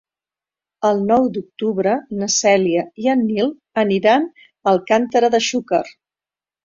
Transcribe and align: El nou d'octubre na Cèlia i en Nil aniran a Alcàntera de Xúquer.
El 0.87 1.01
nou 1.09 1.27
d'octubre 1.35 1.93
na 2.21 2.29
Cèlia 2.37 2.85
i 3.05 3.11
en 3.15 3.21
Nil 3.29 3.53
aniran 3.85 4.29
a 4.33 4.45
Alcàntera 4.75 5.31
de 5.37 5.43
Xúquer. 5.51 5.83